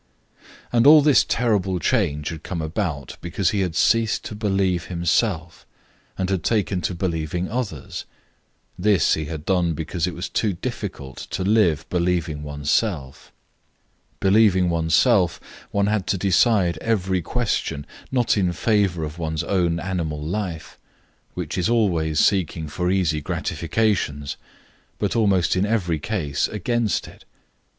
[0.73, 5.63] And all this terrible change had come about because he had ceased to believe himself
[6.17, 8.05] and had taken to believing others.
[8.79, 13.31] This he had done because it was too difficult to live believing one's self;
[14.19, 19.79] believing one's self, one had to decide every question not in favour of one's own
[19.79, 20.79] animal life,
[21.35, 24.35] which is always seeking for easy gratifications,
[24.97, 27.23] but almost in every case against it.